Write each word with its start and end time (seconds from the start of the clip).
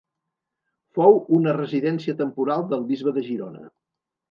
Fou 0.99 1.19
una 1.41 1.53
residència 1.59 2.17
temporal 2.23 2.67
del 2.73 2.89
bisbe 2.91 3.17
de 3.21 3.27
Girona. 3.31 3.71